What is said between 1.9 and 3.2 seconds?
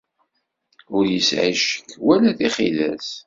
wala tixidas.